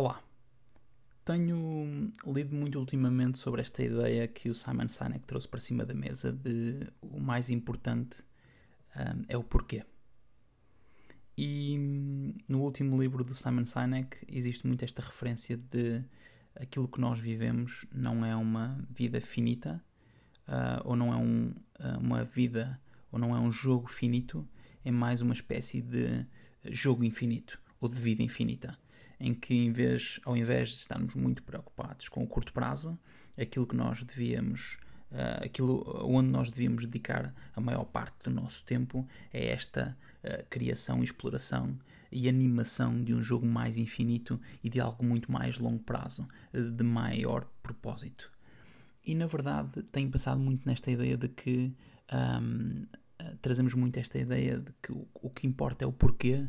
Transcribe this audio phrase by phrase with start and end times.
[0.00, 0.22] Olá.
[1.24, 5.92] Tenho lido muito ultimamente sobre esta ideia que o Simon Sinek trouxe para cima da
[5.92, 8.22] mesa de o mais importante
[8.94, 9.84] um, é o porquê.
[11.36, 11.76] E
[12.46, 16.04] no último livro do Simon Sinek existe muito esta referência de
[16.54, 19.82] aquilo que nós vivemos não é uma vida finita,
[20.46, 21.48] uh, ou não é um,
[21.80, 22.80] uh, uma vida,
[23.10, 24.48] ou não é um jogo finito,
[24.84, 26.24] é mais uma espécie de
[26.66, 28.78] jogo infinito, ou de vida infinita
[29.20, 32.98] em que em vez, ao invés de estarmos muito preocupados com o curto prazo,
[33.36, 34.78] aquilo que nós devíamos,
[35.10, 40.46] uh, aquilo onde nós devíamos dedicar a maior parte do nosso tempo é esta uh,
[40.48, 41.78] criação, exploração
[42.10, 46.82] e animação de um jogo mais infinito e de algo muito mais longo prazo, de
[46.82, 48.32] maior propósito.
[49.04, 51.74] E na verdade tenho pensado muito nesta ideia de que
[52.42, 52.86] um,
[53.42, 56.46] trazemos muito esta ideia de que o, o que importa é o porquê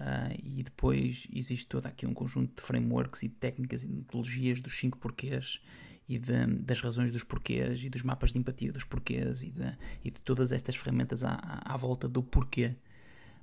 [0.00, 4.78] Uh, e depois existe todo aqui um conjunto de frameworks e técnicas e metodologias dos
[4.78, 5.60] cinco porquês
[6.08, 9.76] e de, das razões dos porquês e dos mapas de empatia dos porquês e de,
[10.04, 12.76] e de todas estas ferramentas à, à, volta do porquê.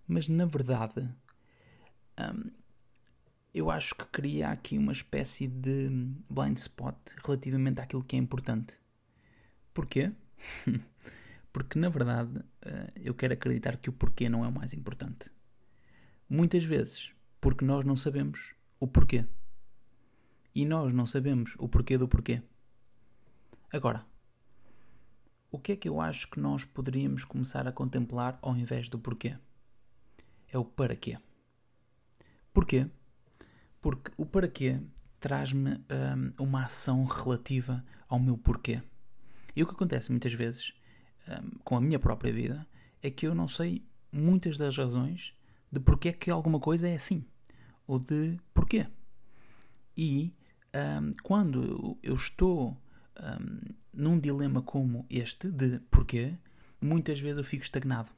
[0.07, 1.07] Mas na verdade,
[2.17, 2.49] um,
[3.53, 5.89] eu acho que cria aqui uma espécie de
[6.29, 8.79] blind spot relativamente àquilo que é importante.
[9.73, 10.11] Porquê?
[11.51, 15.29] Porque na verdade uh, eu quero acreditar que o porquê não é o mais importante.
[16.29, 19.25] Muitas vezes porque nós não sabemos o porquê.
[20.53, 22.41] E nós não sabemos o porquê do porquê.
[23.71, 24.05] Agora,
[25.51, 28.97] o que é que eu acho que nós poderíamos começar a contemplar ao invés do
[28.97, 29.37] porquê?
[30.47, 31.17] É o para quê.
[32.53, 32.89] Porquê?
[33.81, 34.81] Porque o para quê
[35.19, 38.81] traz-me hum, uma ação relativa ao meu porquê.
[39.55, 40.73] E o que acontece muitas vezes
[41.27, 42.67] hum, com a minha própria vida
[43.01, 45.35] é que eu não sei muitas das razões
[45.71, 47.25] de porque é que alguma coisa é assim,
[47.87, 48.87] ou de porquê.
[49.97, 50.33] E
[50.73, 52.77] um, quando eu estou
[53.19, 56.33] um, num dilema como este, de porquê,
[56.81, 58.09] muitas vezes eu fico estagnado.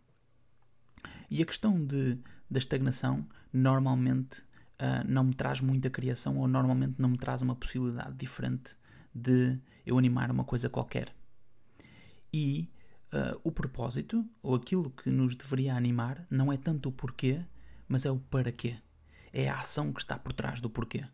[1.30, 2.18] E a questão de,
[2.50, 7.56] da estagnação normalmente uh, não me traz muita criação ou normalmente não me traz uma
[7.56, 8.76] possibilidade diferente
[9.14, 11.14] de eu animar uma coisa qualquer.
[12.34, 12.70] E
[13.14, 17.44] uh, o propósito, ou aquilo que nos deveria animar, não é tanto o porquê,
[17.88, 18.78] mas é o para quê.
[19.32, 21.06] É a ação que está por trás do porquê.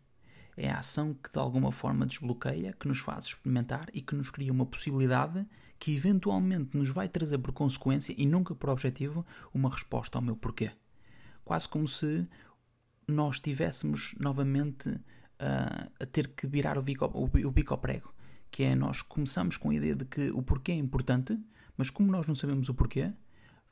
[0.56, 4.30] É a ação que de alguma forma desbloqueia, que nos faz experimentar e que nos
[4.30, 5.44] cria uma possibilidade
[5.78, 10.36] que eventualmente nos vai trazer por consequência e nunca por objetivo uma resposta ao meu
[10.36, 10.70] porquê.
[11.44, 12.26] Quase como se
[13.06, 18.14] nós estivéssemos novamente uh, a ter que virar o bico, o, o bico ao prego.
[18.50, 21.38] Que é nós começamos com a ideia de que o porquê é importante,
[21.76, 23.12] mas como nós não sabemos o porquê,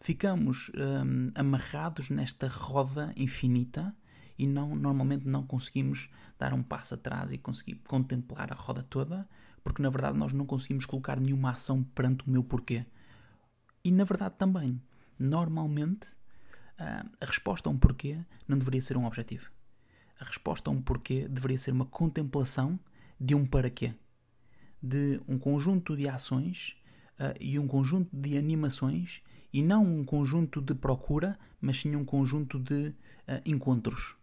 [0.01, 3.95] ficamos um, amarrados nesta roda infinita
[4.39, 9.29] e não, normalmente não conseguimos dar um passo atrás e conseguir contemplar a roda toda,
[9.63, 12.85] porque na verdade nós não conseguimos colocar nenhuma ação perante o meu porquê.
[13.85, 14.83] E na verdade também,
[15.19, 16.13] normalmente,
[16.81, 19.51] uh, a resposta a um porquê não deveria ser um objetivo.
[20.19, 22.79] A resposta a um porquê deveria ser uma contemplação
[23.21, 23.95] de um para quê.
[24.83, 26.77] De um conjunto de ações
[27.23, 29.23] uh, e um conjunto de animações
[29.53, 32.95] e não um conjunto de procura, mas sim um conjunto de uh,
[33.47, 34.17] encontros.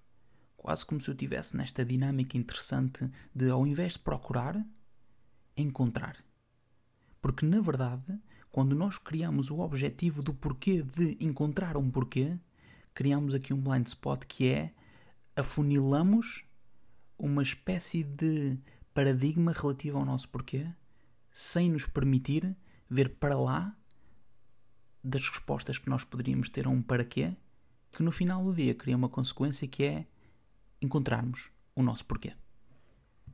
[0.58, 4.62] Quase como se eu estivesse nesta dinâmica interessante de, ao invés de procurar,
[5.56, 6.18] encontrar.
[7.22, 8.20] Porque, na verdade,
[8.52, 12.38] quando nós criamos o objetivo do porquê de encontrar um porquê,
[12.94, 14.74] criamos aqui um blind spot que é
[15.36, 16.44] afunilamos
[17.18, 18.58] uma espécie de
[18.94, 20.68] paradigma relativo ao nosso porquê,
[21.32, 22.56] sem nos permitir
[22.90, 23.76] ver para lá
[25.04, 27.36] das respostas que nós poderíamos ter a um para quê,
[27.92, 30.08] que no final do dia cria uma consequência que é
[30.82, 32.34] encontrarmos o nosso porquê.